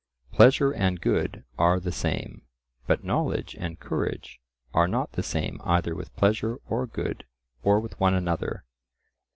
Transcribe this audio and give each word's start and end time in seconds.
Pleasure 0.31 0.71
and 0.71 0.99
good 0.99 1.43
are 1.59 1.79
the 1.79 1.91
same, 1.91 2.41
but 2.87 3.03
knowledge 3.03 3.55
and 3.59 3.79
courage 3.79 4.41
are 4.73 4.87
not 4.87 5.11
the 5.11 5.21
same 5.21 5.61
either 5.63 5.93
with 5.93 6.15
pleasure 6.15 6.57
or 6.67 6.87
good, 6.87 7.23
or 7.61 7.79
with 7.79 7.99
one 7.99 8.15
another. 8.15 8.63